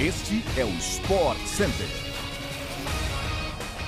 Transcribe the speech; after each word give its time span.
Este 0.00 0.42
é 0.56 0.64
o 0.64 0.70
Sport 0.78 1.36
Center. 1.40 1.86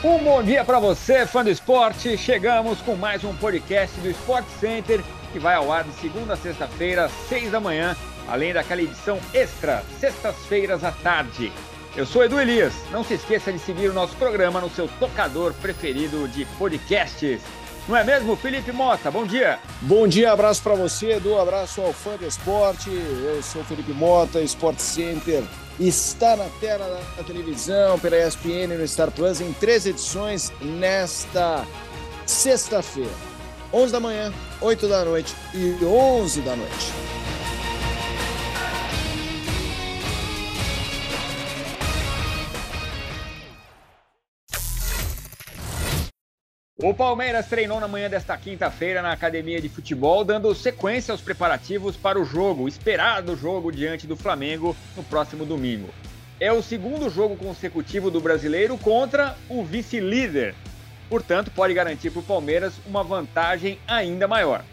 Um 0.04 0.18
bom 0.18 0.42
dia 0.42 0.62
para 0.62 0.78
você, 0.78 1.24
fã 1.26 1.42
do 1.42 1.48
esporte. 1.48 2.18
Chegamos 2.18 2.82
com 2.82 2.94
mais 2.94 3.24
um 3.24 3.34
podcast 3.36 3.98
do 3.98 4.10
Sport 4.10 4.44
Center 4.60 5.02
que 5.32 5.38
vai 5.38 5.54
ao 5.54 5.72
ar 5.72 5.84
de 5.84 5.92
segunda 5.94 6.34
a 6.34 6.36
sexta-feira, 6.36 7.06
às 7.06 7.12
seis 7.30 7.50
da 7.50 7.58
manhã, 7.58 7.96
além 8.28 8.52
daquela 8.52 8.82
edição 8.82 9.18
extra, 9.32 9.82
sextas-feiras 9.98 10.84
à 10.84 10.92
tarde. 10.92 11.50
Eu 11.96 12.04
sou 12.04 12.22
Edu 12.22 12.38
Elias. 12.38 12.74
Não 12.90 13.02
se 13.02 13.14
esqueça 13.14 13.50
de 13.50 13.58
seguir 13.58 13.88
o 13.88 13.94
nosso 13.94 14.14
programa 14.16 14.60
no 14.60 14.68
seu 14.68 14.88
tocador 15.00 15.54
preferido 15.54 16.28
de 16.28 16.44
podcasts. 16.58 17.40
Não 17.88 17.96
é 17.96 18.04
mesmo, 18.04 18.36
Felipe 18.36 18.70
Mota? 18.70 19.10
Bom 19.10 19.26
dia. 19.26 19.58
Bom 19.80 20.06
dia, 20.06 20.32
abraço 20.32 20.62
para 20.62 20.74
você, 20.74 21.12
Edu, 21.14 21.38
abraço 21.38 21.80
ao 21.80 21.92
fã 21.92 22.16
do 22.16 22.26
esporte. 22.26 22.88
Eu 22.90 23.42
sou 23.42 23.64
Felipe 23.64 23.92
Mota, 23.92 24.40
Sport 24.40 24.78
Center 24.78 25.42
está 25.80 26.36
na 26.36 26.48
tela 26.60 27.00
da 27.16 27.22
televisão, 27.22 27.98
pela 27.98 28.16
ESPN 28.16 28.78
no 28.78 28.86
Star 28.86 29.10
Plus, 29.10 29.40
em 29.40 29.52
três 29.54 29.86
edições 29.86 30.52
nesta 30.60 31.66
sexta-feira. 32.26 33.10
11 33.72 33.92
da 33.92 34.00
manhã, 34.00 34.32
8 34.60 34.86
da 34.86 35.04
noite 35.04 35.34
e 35.54 35.82
11 35.84 36.40
da 36.42 36.54
noite. 36.54 36.92
O 46.84 46.92
Palmeiras 46.92 47.46
treinou 47.46 47.78
na 47.78 47.86
manhã 47.86 48.10
desta 48.10 48.36
quinta-feira 48.36 49.00
na 49.00 49.12
academia 49.12 49.60
de 49.60 49.68
futebol, 49.68 50.24
dando 50.24 50.52
sequência 50.52 51.12
aos 51.12 51.20
preparativos 51.20 51.96
para 51.96 52.20
o 52.20 52.24
jogo, 52.24 52.66
esperado 52.66 53.36
jogo 53.36 53.70
diante 53.70 54.04
do 54.04 54.16
Flamengo 54.16 54.74
no 54.96 55.04
próximo 55.04 55.44
domingo. 55.44 55.90
É 56.40 56.52
o 56.52 56.60
segundo 56.60 57.08
jogo 57.08 57.36
consecutivo 57.36 58.10
do 58.10 58.20
brasileiro 58.20 58.76
contra 58.76 59.36
o 59.48 59.62
vice-líder. 59.62 60.56
Portanto, 61.08 61.52
pode 61.54 61.72
garantir 61.72 62.10
para 62.10 62.18
o 62.18 62.24
Palmeiras 62.24 62.72
uma 62.84 63.04
vantagem 63.04 63.78
ainda 63.86 64.26
maior. 64.26 64.64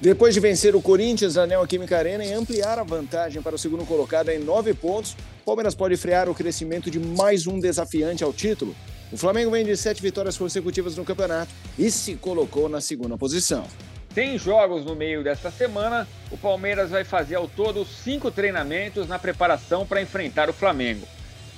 Depois 0.00 0.34
de 0.34 0.38
vencer 0.38 0.76
o 0.76 0.80
Corinthians 0.80 1.34
na 1.34 1.48
Neoquímica 1.48 1.98
Arena 1.98 2.24
e 2.24 2.32
ampliar 2.32 2.78
a 2.78 2.84
vantagem 2.84 3.42
para 3.42 3.56
o 3.56 3.58
segundo 3.58 3.84
colocado 3.84 4.28
em 4.28 4.38
nove 4.38 4.72
pontos, 4.72 5.16
o 5.42 5.44
Palmeiras 5.44 5.74
pode 5.74 5.96
frear 5.96 6.28
o 6.28 6.34
crescimento 6.34 6.88
de 6.92 7.00
mais 7.00 7.48
um 7.48 7.58
desafiante 7.58 8.22
ao 8.22 8.32
título. 8.32 8.72
O 9.12 9.16
Flamengo 9.16 9.52
vem 9.52 9.64
de 9.64 9.76
sete 9.76 10.02
vitórias 10.02 10.36
consecutivas 10.36 10.96
no 10.96 11.04
campeonato 11.04 11.52
e 11.78 11.90
se 11.90 12.16
colocou 12.16 12.68
na 12.68 12.80
segunda 12.80 13.16
posição. 13.16 13.64
Sem 14.12 14.36
jogos 14.36 14.84
no 14.84 14.96
meio 14.96 15.22
desta 15.22 15.50
semana, 15.50 16.08
o 16.30 16.36
Palmeiras 16.36 16.90
vai 16.90 17.04
fazer 17.04 17.36
ao 17.36 17.46
todo 17.46 17.84
cinco 17.84 18.30
treinamentos 18.30 19.06
na 19.06 19.18
preparação 19.18 19.86
para 19.86 20.02
enfrentar 20.02 20.50
o 20.50 20.52
Flamengo. 20.52 21.06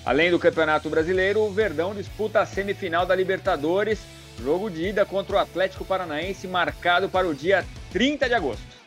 Além 0.05 0.31
do 0.31 0.39
Campeonato 0.39 0.91
Brasileiro, 0.91 1.41
o 1.41 1.53
Verdão 1.53 1.95
disputa 1.95 2.41
a 2.41 2.47
semifinal 2.47 3.07
da 3.07 3.15
Libertadores, 3.15 4.01
jogo 4.43 4.69
de 4.69 4.89
ida 4.89 5.07
contra 5.07 5.37
o 5.37 5.39
Atlético 5.39 5.85
Paranaense 5.85 6.47
marcado 6.47 7.09
para 7.09 7.29
o 7.29 7.35
dia 7.35 7.65
30 7.93 8.29
de 8.29 8.35
agosto. 8.35 8.79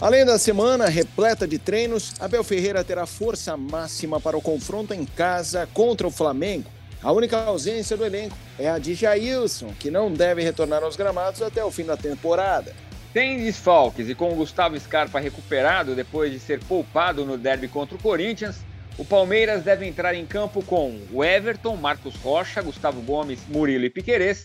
Além 0.00 0.24
da 0.24 0.38
semana 0.38 0.88
repleta 0.88 1.48
de 1.48 1.58
treinos, 1.58 2.14
Abel 2.20 2.44
Ferreira 2.44 2.84
terá 2.84 3.06
força 3.06 3.56
máxima 3.56 4.20
para 4.20 4.36
o 4.36 4.42
confronto 4.42 4.94
em 4.94 5.04
casa 5.04 5.68
contra 5.72 6.06
o 6.06 6.10
Flamengo. 6.10 6.75
A 7.02 7.12
única 7.12 7.38
ausência 7.38 7.96
do 7.96 8.04
elenco 8.04 8.36
é 8.58 8.68
a 8.68 8.78
de 8.78 8.94
Jailson, 8.94 9.72
que 9.78 9.90
não 9.90 10.12
deve 10.12 10.42
retornar 10.42 10.82
aos 10.82 10.96
gramados 10.96 11.42
até 11.42 11.64
o 11.64 11.70
fim 11.70 11.84
da 11.84 11.96
temporada. 11.96 12.74
Tem 13.12 13.38
desfalques 13.38 14.08
e 14.08 14.14
com 14.14 14.32
o 14.32 14.36
Gustavo 14.36 14.78
Scarpa 14.78 15.20
recuperado 15.20 15.94
depois 15.94 16.32
de 16.32 16.38
ser 16.38 16.60
poupado 16.64 17.24
no 17.24 17.38
derby 17.38 17.68
contra 17.68 17.96
o 17.96 18.00
Corinthians, 18.00 18.64
o 18.98 19.04
Palmeiras 19.04 19.62
deve 19.62 19.86
entrar 19.86 20.14
em 20.14 20.24
campo 20.24 20.62
com 20.62 20.98
o 21.12 21.22
Everton, 21.22 21.76
Marcos 21.76 22.16
Rocha, 22.16 22.62
Gustavo 22.62 23.02
Gomes, 23.02 23.40
Murilo 23.46 23.84
e 23.84 23.90
Piquerez, 23.90 24.44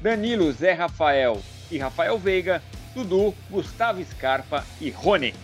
Danilo, 0.00 0.50
Zé 0.52 0.72
Rafael 0.72 1.38
e 1.70 1.76
Rafael 1.76 2.18
Veiga, 2.18 2.62
Dudu, 2.94 3.34
Gustavo 3.50 4.02
Scarpa 4.04 4.64
e 4.80 4.88
Rony. 4.88 5.34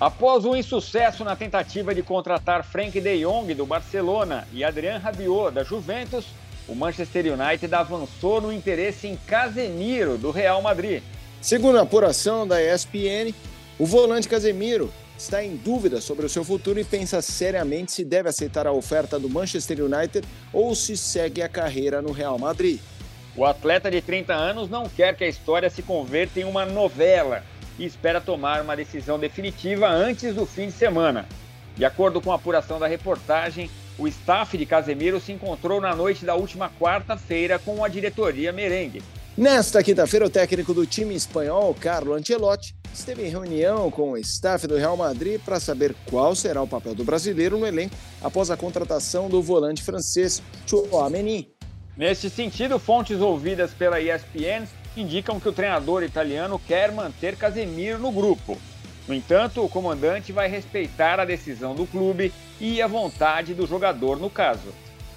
Após 0.00 0.46
o 0.46 0.52
um 0.52 0.56
insucesso 0.56 1.22
na 1.24 1.36
tentativa 1.36 1.94
de 1.94 2.02
contratar 2.02 2.64
Frank 2.64 2.98
de 2.98 3.20
Jong 3.20 3.52
do 3.52 3.66
Barcelona 3.66 4.48
e 4.50 4.64
Adrian 4.64 4.96
Rabiot 4.96 5.52
da 5.52 5.62
Juventus, 5.62 6.24
o 6.66 6.74
Manchester 6.74 7.26
United 7.38 7.74
avançou 7.74 8.40
no 8.40 8.50
interesse 8.50 9.06
em 9.06 9.16
Casemiro 9.26 10.16
do 10.16 10.30
Real 10.30 10.62
Madrid. 10.62 11.02
Segundo 11.42 11.78
a 11.78 11.82
apuração 11.82 12.48
da 12.48 12.62
ESPN, 12.62 13.34
o 13.78 13.84
volante 13.84 14.26
Casemiro 14.26 14.90
está 15.18 15.44
em 15.44 15.54
dúvida 15.54 16.00
sobre 16.00 16.24
o 16.24 16.30
seu 16.30 16.44
futuro 16.44 16.80
e 16.80 16.84
pensa 16.84 17.20
seriamente 17.20 17.92
se 17.92 18.02
deve 18.02 18.30
aceitar 18.30 18.66
a 18.66 18.72
oferta 18.72 19.18
do 19.18 19.28
Manchester 19.28 19.84
United 19.84 20.26
ou 20.50 20.74
se 20.74 20.96
segue 20.96 21.42
a 21.42 21.48
carreira 21.48 22.00
no 22.00 22.10
Real 22.10 22.38
Madrid. 22.38 22.80
O 23.36 23.44
atleta 23.44 23.90
de 23.90 24.00
30 24.00 24.32
anos 24.32 24.70
não 24.70 24.88
quer 24.88 25.14
que 25.14 25.24
a 25.24 25.28
história 25.28 25.68
se 25.68 25.82
converta 25.82 26.40
em 26.40 26.44
uma 26.44 26.64
novela 26.64 27.44
e 27.80 27.86
espera 27.86 28.20
tomar 28.20 28.60
uma 28.60 28.76
decisão 28.76 29.18
definitiva 29.18 29.88
antes 29.88 30.34
do 30.34 30.44
fim 30.44 30.66
de 30.66 30.72
semana. 30.72 31.26
De 31.74 31.84
acordo 31.84 32.20
com 32.20 32.30
a 32.30 32.34
apuração 32.34 32.78
da 32.78 32.86
reportagem, 32.86 33.70
o 33.98 34.06
staff 34.06 34.56
de 34.56 34.66
Casemiro 34.66 35.18
se 35.18 35.32
encontrou 35.32 35.80
na 35.80 35.96
noite 35.96 36.24
da 36.24 36.34
última 36.34 36.70
quarta-feira 36.78 37.58
com 37.58 37.82
a 37.82 37.88
diretoria 37.88 38.52
merengue. 38.52 39.02
Nesta 39.34 39.82
quinta-feira, 39.82 40.26
o 40.26 40.30
técnico 40.30 40.74
do 40.74 40.84
time 40.84 41.14
espanhol, 41.14 41.74
Carlo 41.74 42.12
Ancelotti, 42.12 42.74
esteve 42.92 43.24
em 43.26 43.30
reunião 43.30 43.90
com 43.90 44.10
o 44.10 44.18
staff 44.18 44.66
do 44.66 44.76
Real 44.76 44.96
Madrid 44.96 45.40
para 45.40 45.58
saber 45.58 45.94
qual 46.04 46.34
será 46.34 46.60
o 46.60 46.68
papel 46.68 46.94
do 46.94 47.04
brasileiro 47.04 47.56
no 47.56 47.66
elenco 47.66 47.94
após 48.20 48.50
a 48.50 48.58
contratação 48.58 49.30
do 49.30 49.40
volante 49.40 49.82
francês 49.82 50.42
Chouameni. 50.66 51.50
Neste 51.96 52.28
sentido, 52.28 52.78
fontes 52.78 53.20
ouvidas 53.20 53.72
pela 53.72 54.00
ESPN 54.00 54.66
indicam 54.96 55.38
que 55.38 55.48
o 55.48 55.52
treinador 55.52 56.02
italiano 56.02 56.60
quer 56.66 56.92
manter 56.92 57.36
Casemiro 57.36 57.98
no 57.98 58.10
grupo. 58.10 58.58
No 59.06 59.14
entanto, 59.14 59.64
o 59.64 59.68
comandante 59.68 60.32
vai 60.32 60.48
respeitar 60.48 61.18
a 61.18 61.24
decisão 61.24 61.74
do 61.74 61.86
clube 61.86 62.32
e 62.60 62.80
a 62.80 62.86
vontade 62.86 63.54
do 63.54 63.66
jogador 63.66 64.18
no 64.18 64.30
caso. 64.30 64.72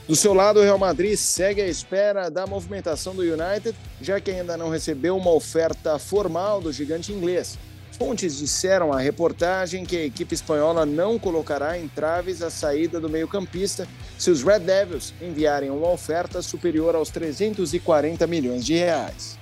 Do 0.07 0.15
seu 0.15 0.33
lado, 0.33 0.59
o 0.59 0.63
Real 0.63 0.77
Madrid 0.77 1.15
segue 1.15 1.61
à 1.61 1.67
espera 1.67 2.29
da 2.29 2.45
movimentação 2.45 3.15
do 3.15 3.21
United, 3.21 3.73
já 4.01 4.19
que 4.19 4.31
ainda 4.31 4.57
não 4.57 4.69
recebeu 4.69 5.15
uma 5.15 5.31
oferta 5.31 5.97
formal 5.97 6.59
do 6.59 6.73
gigante 6.73 7.13
inglês. 7.13 7.57
Fontes 7.97 8.37
disseram 8.37 8.91
à 8.91 8.99
reportagem 8.99 9.85
que 9.85 9.95
a 9.95 10.03
equipe 10.03 10.33
espanhola 10.33 10.85
não 10.85 11.19
colocará 11.19 11.77
em 11.77 11.87
traves 11.87 12.41
a 12.41 12.49
saída 12.49 12.99
do 12.99 13.07
meio-campista 13.07 13.87
se 14.17 14.31
os 14.31 14.43
Red 14.43 14.59
Devils 14.59 15.13
enviarem 15.21 15.69
uma 15.69 15.89
oferta 15.89 16.41
superior 16.41 16.95
aos 16.95 17.09
340 17.09 18.25
milhões 18.25 18.65
de 18.65 18.73
reais. 18.73 19.37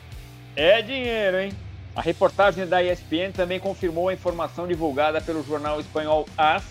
É 0.56 0.81
dinheiro, 0.81 1.39
hein? 1.39 1.53
A 1.95 2.01
reportagem 2.01 2.66
da 2.66 2.84
ESPN 2.84 3.31
também 3.34 3.59
confirmou 3.59 4.09
a 4.09 4.13
informação 4.13 4.67
divulgada 4.67 5.22
pelo 5.22 5.44
jornal 5.44 5.79
espanhol 5.79 6.28
AS 6.38 6.63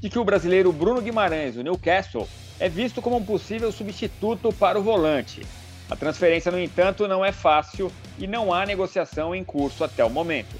de 0.00 0.08
que 0.08 0.18
o 0.18 0.24
brasileiro 0.24 0.72
Bruno 0.72 1.00
Guimarães, 1.00 1.54
do 1.54 1.62
Newcastle, 1.62 2.28
é 2.58 2.68
visto 2.68 3.02
como 3.02 3.16
um 3.16 3.24
possível 3.24 3.70
substituto 3.70 4.52
para 4.52 4.78
o 4.78 4.82
volante. 4.82 5.42
A 5.90 5.96
transferência, 5.96 6.50
no 6.50 6.58
entanto, 6.58 7.06
não 7.06 7.24
é 7.24 7.30
fácil 7.30 7.92
e 8.18 8.26
não 8.26 8.52
há 8.52 8.64
negociação 8.64 9.34
em 9.34 9.44
curso 9.44 9.84
até 9.84 10.04
o 10.04 10.10
momento. 10.10 10.56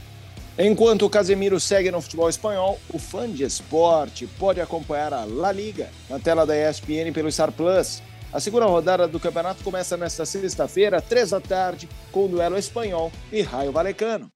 Enquanto 0.59 1.05
o 1.05 1.11
Casemiro 1.11 1.59
segue 1.59 1.91
no 1.91 2.01
futebol 2.01 2.29
espanhol, 2.29 2.79
o 2.93 2.99
fã 2.99 3.29
de 3.29 3.43
esporte 3.43 4.27
pode 4.39 4.61
acompanhar 4.61 5.13
a 5.13 5.25
La 5.25 5.53
Liga 5.53 5.89
na 6.09 6.19
tela 6.19 6.47
da 6.47 6.57
ESPN 6.57 7.13
pelo 7.13 7.31
Star 7.31 7.53
Plus. 7.53 8.03
A 8.37 8.41
segunda 8.41 8.67
rodada 8.67 9.09
do 9.09 9.19
campeonato 9.19 9.65
começa 9.65 9.97
nesta 9.97 10.27
sexta-feira, 10.27 11.01
três 11.01 11.31
da 11.31 11.41
tarde, 11.41 11.89
com 12.13 12.27
o 12.27 12.29
duelo 12.29 12.59
espanhol 12.59 13.11
e 13.33 13.41
Raio 13.41 13.73
Valecano. 13.73 14.29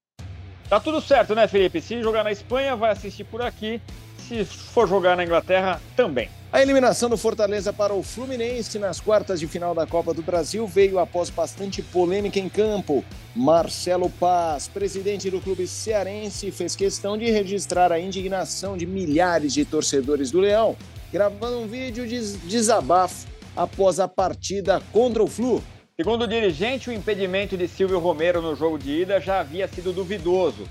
Tá 0.67 0.79
tudo 0.79 0.99
certo, 0.99 1.35
né, 1.35 1.47
Felipe? 1.47 1.79
Se 1.79 2.01
jogar 2.01 2.23
na 2.23 2.31
Espanha, 2.31 2.75
vai 2.75 2.89
assistir 2.89 3.25
por 3.25 3.43
aqui. 3.43 3.79
Se 4.27 4.43
for 4.43 4.89
jogar 4.89 5.15
na 5.15 5.23
Inglaterra, 5.23 5.79
também. 5.95 6.31
A 6.51 6.63
eliminação 6.63 7.11
do 7.11 7.15
Fortaleza 7.15 7.71
para 7.71 7.93
o 7.93 8.01
Fluminense 8.01 8.79
nas 8.79 8.99
quartas 8.99 9.39
de 9.39 9.45
final 9.45 9.75
da 9.75 9.85
Copa 9.85 10.15
do 10.15 10.23
Brasil 10.23 10.65
veio 10.65 10.97
após 10.97 11.29
bastante 11.29 11.83
polêmica 11.83 12.39
em 12.39 12.49
campo. 12.49 13.05
Marcelo 13.35 14.09
Paz, 14.09 14.67
presidente 14.67 15.29
do 15.29 15.39
clube 15.39 15.67
cearense, 15.67 16.49
fez 16.49 16.75
questão 16.75 17.15
de 17.15 17.29
registrar 17.29 17.91
a 17.91 17.99
indignação 17.99 18.75
de 18.75 18.87
milhares 18.87 19.53
de 19.53 19.63
torcedores 19.63 20.31
do 20.31 20.39
Leão, 20.39 20.75
gravando 21.13 21.59
um 21.59 21.67
vídeo 21.67 22.07
de 22.07 22.19
desabafo 22.47 23.29
após 23.55 23.99
a 23.99 24.07
partida 24.07 24.81
contra 24.91 25.23
o 25.23 25.27
Flu. 25.27 25.63
Segundo 25.95 26.23
o 26.23 26.27
dirigente, 26.27 26.89
o 26.89 26.93
impedimento 26.93 27.57
de 27.57 27.67
Silvio 27.67 27.99
Romero 27.99 28.41
no 28.41 28.55
jogo 28.55 28.79
de 28.79 29.01
ida 29.01 29.19
já 29.19 29.39
havia 29.39 29.67
sido 29.67 29.93
duvidoso. 29.93 30.67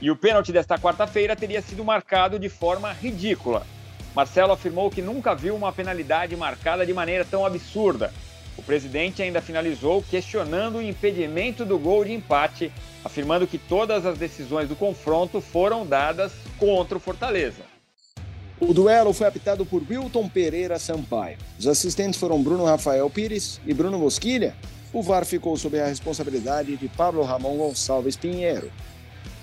E 0.00 0.10
o 0.10 0.16
pênalti 0.16 0.52
desta 0.52 0.78
quarta-feira 0.78 1.36
teria 1.36 1.62
sido 1.62 1.84
marcado 1.84 2.38
de 2.38 2.48
forma 2.48 2.92
ridícula. 2.92 3.66
Marcelo 4.14 4.52
afirmou 4.52 4.90
que 4.90 5.02
nunca 5.02 5.34
viu 5.34 5.54
uma 5.54 5.72
penalidade 5.72 6.36
marcada 6.36 6.86
de 6.86 6.92
maneira 6.92 7.24
tão 7.24 7.44
absurda. 7.44 8.12
O 8.56 8.62
presidente 8.62 9.22
ainda 9.22 9.40
finalizou 9.40 10.02
questionando 10.02 10.76
o 10.76 10.82
impedimento 10.82 11.64
do 11.64 11.78
gol 11.78 12.04
de 12.04 12.12
empate, 12.12 12.72
afirmando 13.04 13.46
que 13.46 13.58
todas 13.58 14.06
as 14.06 14.16
decisões 14.16 14.68
do 14.68 14.76
confronto 14.76 15.40
foram 15.40 15.84
dadas 15.84 16.32
contra 16.58 16.96
o 16.96 17.00
Fortaleza. 17.00 17.73
O 18.60 18.72
duelo 18.72 19.12
foi 19.12 19.26
apitado 19.26 19.66
por 19.66 19.82
Wilton 19.88 20.28
Pereira 20.28 20.78
Sampaio. 20.78 21.36
Os 21.58 21.66
assistentes 21.66 22.18
foram 22.18 22.42
Bruno 22.42 22.64
Rafael 22.64 23.10
Pires 23.10 23.60
e 23.66 23.74
Bruno 23.74 23.98
Bosquilha. 23.98 24.54
O 24.92 25.02
VAR 25.02 25.24
ficou 25.24 25.56
sob 25.56 25.78
a 25.80 25.86
responsabilidade 25.86 26.76
de 26.76 26.88
Pablo 26.88 27.24
Ramon 27.24 27.56
Gonçalves 27.56 28.16
Pinheiro. 28.16 28.70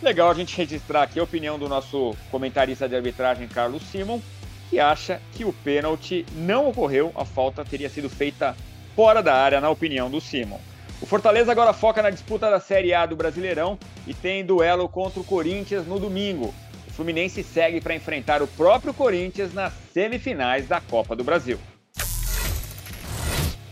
Legal 0.02 0.32
a 0.32 0.34
gente 0.34 0.56
registrar 0.56 1.04
aqui 1.04 1.20
a 1.20 1.24
opinião 1.24 1.60
do 1.60 1.68
nosso 1.68 2.16
comentarista 2.32 2.88
de 2.88 2.96
arbitragem, 2.96 3.50
Carlos 3.50 3.84
Simon, 3.92 4.22
que 4.70 4.80
acha 4.80 5.22
que 5.34 5.44
o 5.44 5.52
pênalti 5.52 6.26
não 6.34 6.70
ocorreu, 6.70 7.12
a 7.14 7.26
falta 7.26 7.66
teria 7.66 7.90
sido 7.90 8.10
feita 8.10 8.56
fora 8.96 9.22
da 9.22 9.36
área, 9.36 9.60
na 9.60 9.70
opinião 9.70 10.10
do 10.10 10.22
Simon. 10.22 10.60
O 11.02 11.06
Fortaleza 11.06 11.52
agora 11.52 11.74
foca 11.74 12.02
na 12.02 12.10
disputa 12.10 12.50
da 12.50 12.60
Série 12.60 12.94
A 12.94 13.06
do 13.06 13.16
Brasileirão 13.16 13.78
e 14.08 14.14
tem 14.14 14.46
duelo 14.46 14.88
contra 14.88 15.20
o 15.20 15.24
Corinthians 15.24 15.86
no 15.86 16.00
domingo. 16.00 16.54
Fluminense 16.92 17.44
segue 17.44 17.82
para 17.82 17.96
enfrentar 17.96 18.42
o 18.42 18.48
próprio 18.48 18.94
Corinthians 18.94 19.54
nas 19.54 19.74
semifinais 19.94 20.68
da 20.68 20.80
Copa 20.80 21.16
do 21.16 21.24
Brasil. 21.24 21.60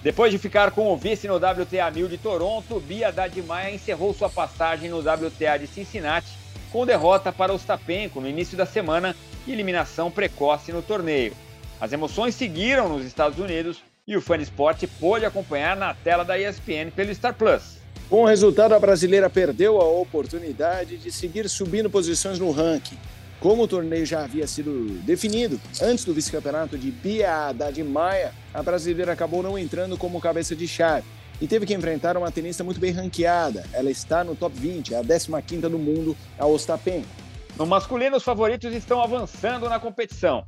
Depois 0.02 0.32
de 0.32 0.38
ficar 0.38 0.72
com 0.72 0.94
o 0.94 0.98
vice 0.98 1.28
no 1.28 1.36
WTA 1.36 1.92
1000 1.94 2.08
de 2.08 2.18
Toronto, 2.18 2.80
Bia 2.80 3.10
Haddad 3.10 3.42
Maia 3.42 3.74
encerrou 3.74 4.14
sua 4.14 4.30
passagem 4.30 4.90
no 4.90 5.00
WTA 5.00 5.58
de 5.60 5.68
Cincinnati 5.68 6.40
com 6.72 6.86
derrota 6.86 7.32
para 7.32 7.54
Ostapenko 7.54 8.22
no 8.22 8.30
início 8.30 8.58
da 8.58 8.66
semana 8.66 9.16
e 9.46 9.52
eliminação 9.52 10.10
precoce 10.10 10.72
no 10.72 10.82
torneio. 10.82 11.34
As 11.82 11.92
emoções 11.92 12.36
seguiram 12.36 12.88
nos 12.88 13.06
Estados 13.06 13.40
Unidos 13.40 13.82
e 14.08 14.16
o 14.16 14.22
Fã 14.22 14.38
Esporte 14.38 14.88
pôde 14.88 15.26
acompanhar 15.26 15.76
na 15.76 15.94
tela 15.94 16.24
da 16.24 16.38
ESPN 16.38 16.92
pelo 16.96 17.14
Star 17.14 17.34
Plus. 17.34 17.79
Com 18.10 18.24
o 18.24 18.26
resultado, 18.26 18.74
a 18.74 18.80
brasileira 18.80 19.30
perdeu 19.30 19.80
a 19.80 19.88
oportunidade 19.88 20.98
de 20.98 21.12
seguir 21.12 21.48
subindo 21.48 21.92
posições 21.92 22.40
no 22.40 22.50
ranking. 22.50 22.98
Como 23.40 23.62
o 23.62 23.68
torneio 23.68 24.04
já 24.04 24.24
havia 24.24 24.48
sido 24.48 25.00
definido 25.04 25.62
antes 25.80 26.04
do 26.06 26.12
vice-campeonato 26.12 26.76
de 26.76 26.90
Bia 26.90 27.32
Haddad 27.32 27.84
Maia, 27.84 28.34
a 28.52 28.64
brasileira 28.64 29.14
acabou 29.14 29.44
não 29.44 29.60
entrando 29.60 29.96
como 29.96 30.20
cabeça 30.20 30.56
de 30.56 30.68
chave 30.68 31.06
e 31.40 31.48
teve 31.48 31.68
que 31.68 31.74
enfrentar 31.76 32.18
uma 32.18 32.32
tenista 32.32 32.64
muito 32.64 32.80
bem 32.80 32.92
ranqueada. 32.92 33.64
Ela 33.72 33.92
está 33.92 34.24
no 34.24 34.36
top 34.36 34.58
20, 34.58 34.96
a 34.96 35.04
15ª 35.04 35.70
do 35.70 35.78
mundo, 35.78 36.18
a 36.40 36.48
Ostapenko. 36.48 37.08
No 37.56 37.68
masculino, 37.68 38.18
os 38.18 38.24
favoritos 38.24 38.74
estão 38.74 39.04
avançando 39.04 39.70
na 39.70 39.80
competição. 39.80 40.44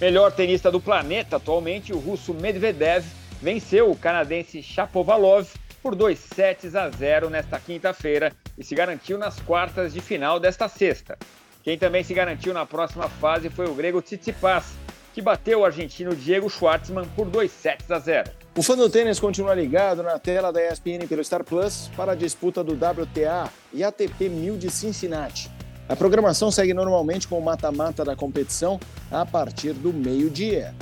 Melhor 0.00 0.32
tenista 0.32 0.68
do 0.68 0.80
planeta 0.80 1.36
atualmente, 1.36 1.92
o 1.92 1.98
russo 2.00 2.34
Medvedev 2.34 3.06
venceu 3.40 3.88
o 3.88 3.96
canadense 3.96 4.60
Shapovalov 4.60 5.46
por 5.84 5.94
2 5.94 6.18
sets 6.18 6.74
a 6.74 6.88
0 6.88 7.28
nesta 7.28 7.60
quinta-feira 7.60 8.32
e 8.56 8.64
se 8.64 8.74
garantiu 8.74 9.18
nas 9.18 9.38
quartas 9.40 9.92
de 9.92 10.00
final 10.00 10.40
desta 10.40 10.66
sexta. 10.66 11.18
Quem 11.62 11.76
também 11.76 12.02
se 12.02 12.14
garantiu 12.14 12.54
na 12.54 12.64
próxima 12.64 13.06
fase 13.06 13.50
foi 13.50 13.66
o 13.66 13.74
grego 13.74 14.00
Tsitsipas, 14.00 14.64
que 15.12 15.20
bateu 15.20 15.60
o 15.60 15.64
argentino 15.66 16.16
Diego 16.16 16.48
Schwartzman 16.48 17.06
por 17.14 17.28
2 17.28 17.52
sets 17.52 17.90
a 17.90 17.98
0. 17.98 18.30
O 18.56 18.62
fã 18.62 18.74
do 18.74 18.88
tênis 18.88 19.20
continua 19.20 19.54
ligado 19.54 20.02
na 20.02 20.18
tela 20.18 20.50
da 20.50 20.66
ESPN 20.66 21.06
pelo 21.06 21.22
Star 21.22 21.44
Plus 21.44 21.90
para 21.94 22.12
a 22.12 22.14
disputa 22.14 22.64
do 22.64 22.72
WTA 22.72 23.50
e 23.70 23.84
ATP 23.84 24.30
1000 24.30 24.56
de 24.56 24.70
Cincinnati. 24.70 25.50
A 25.86 25.94
programação 25.94 26.50
segue 26.50 26.72
normalmente 26.72 27.28
com 27.28 27.38
o 27.38 27.44
mata-mata 27.44 28.02
da 28.02 28.16
competição 28.16 28.80
a 29.10 29.26
partir 29.26 29.74
do 29.74 29.92
meio-dia. 29.92 30.74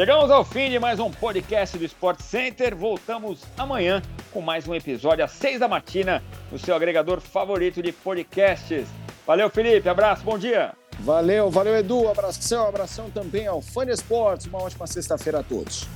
Chegamos 0.00 0.30
ao 0.30 0.42
fim 0.42 0.70
de 0.70 0.78
mais 0.78 0.98
um 0.98 1.10
podcast 1.10 1.76
do 1.76 1.84
Sport 1.84 2.22
Center. 2.22 2.74
Voltamos 2.74 3.42
amanhã 3.54 4.00
com 4.32 4.40
mais 4.40 4.66
um 4.66 4.74
episódio 4.74 5.22
às 5.22 5.30
seis 5.32 5.60
da 5.60 5.68
matina 5.68 6.22
no 6.50 6.58
seu 6.58 6.74
agregador 6.74 7.20
favorito 7.20 7.82
de 7.82 7.92
podcasts. 7.92 8.88
Valeu, 9.26 9.50
Felipe. 9.50 9.86
Abraço, 9.90 10.24
bom 10.24 10.38
dia. 10.38 10.72
Valeu, 11.00 11.50
valeu, 11.50 11.76
Edu. 11.76 12.08
Abração, 12.08 12.66
abração 12.66 13.10
também 13.10 13.46
ao 13.46 13.60
Fã 13.60 13.84
Esportes. 13.84 14.46
Uma 14.46 14.62
ótima 14.62 14.86
sexta-feira 14.86 15.40
a 15.40 15.42
todos. 15.42 15.86